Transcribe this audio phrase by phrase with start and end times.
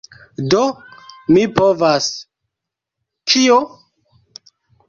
[0.53, 0.61] Do
[1.35, 2.09] mi povas...
[3.35, 3.61] kio?